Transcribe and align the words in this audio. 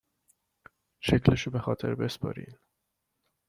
شکلشو 0.99 1.51
به 1.51 1.59
خاطر 1.59 1.95
بسپرین 1.95 2.55